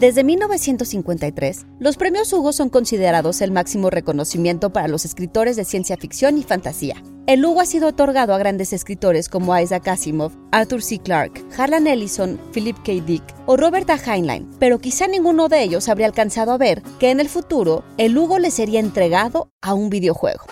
[0.00, 5.98] Desde 1953, los premios Hugo son considerados el máximo reconocimiento para los escritores de ciencia
[5.98, 7.02] ficción y fantasía.
[7.26, 11.00] El Hugo ha sido otorgado a grandes escritores como Isaac Asimov, Arthur C.
[11.00, 12.92] Clarke, Harlan Ellison, Philip K.
[13.04, 13.96] Dick o Robert A.
[13.96, 18.16] Heinlein, pero quizá ninguno de ellos habría alcanzado a ver que en el futuro el
[18.16, 20.46] Hugo le sería entregado a un videojuego.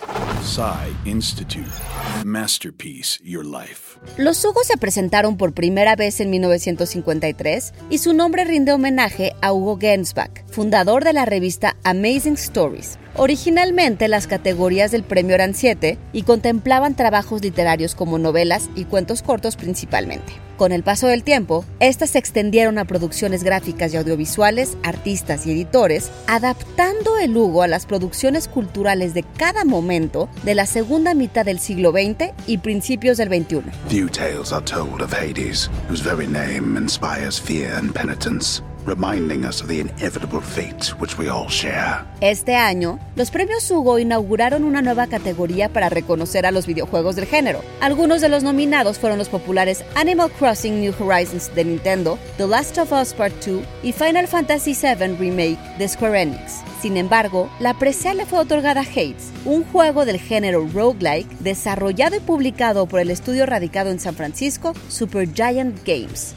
[2.24, 3.98] Masterpiece Your Life.
[4.16, 9.52] Los Hugo se presentaron por primera vez en 1953 y su nombre rinde homenaje a
[9.52, 12.98] Hugo Gensbach, fundador de la revista Amazing Stories.
[13.16, 19.22] Originalmente las categorías del premio eran siete y contemplaban trabajos literarios como novelas y cuentos
[19.22, 20.32] cortos principalmente.
[20.56, 25.52] Con el paso del tiempo, estas se extendieron a producciones gráficas y audiovisuales, artistas y
[25.52, 31.44] editores, adaptando el Hugo a las producciones culturales de cada momento de la segunda mitad
[31.44, 32.07] del siglo XX
[32.46, 33.64] y principios del.
[33.88, 39.60] Few tales are told of Hades, whose very name inspires fear and penitence reminding us
[39.60, 42.04] of the inevitable fate which we all share.
[42.20, 47.26] Este año, los premios Hugo inauguraron una nueva categoría para reconocer a los videojuegos del
[47.26, 47.62] género.
[47.80, 52.78] Algunos de los nominados fueron los populares Animal Crossing New Horizons de Nintendo, The Last
[52.78, 56.62] of Us Part 2 y Final Fantasy VII Remake de Square Enix.
[56.80, 62.16] Sin embargo, la presea le fue otorgada a Hades, un juego del género roguelike desarrollado
[62.16, 66.34] y publicado por el estudio radicado en San Francisco, Supergiant Games.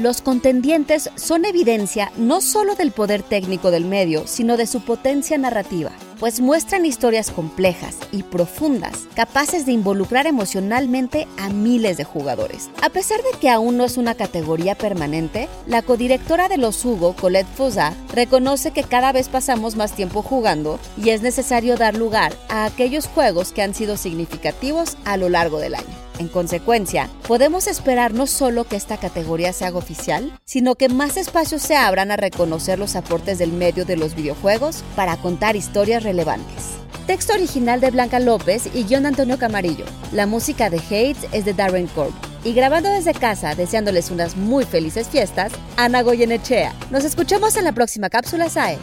[0.00, 5.36] Los contendientes son evidencia no solo del poder técnico del medio, sino de su potencia
[5.36, 12.70] narrativa, pues muestran historias complejas y profundas, capaces de involucrar emocionalmente a miles de jugadores.
[12.80, 17.14] A pesar de que aún no es una categoría permanente, la codirectora de los Hugo,
[17.14, 22.32] Colette Fosa, reconoce que cada vez pasamos más tiempo jugando y es necesario dar lugar
[22.48, 25.99] a aquellos juegos que han sido significativos a lo largo del año.
[26.20, 31.16] En consecuencia, podemos esperar no solo que esta categoría se haga oficial, sino que más
[31.16, 36.02] espacios se abran a reconocer los aportes del medio de los videojuegos para contar historias
[36.02, 36.72] relevantes.
[37.06, 39.86] Texto original de Blanca López y guion Antonio Camarillo.
[40.12, 42.12] La música de Hates es de Darren Corb.
[42.44, 46.74] Y grabando desde casa, deseándoles unas muy felices fiestas, Ana Goyenechea.
[46.90, 48.76] Nos escuchamos en la próxima cápsula SAE.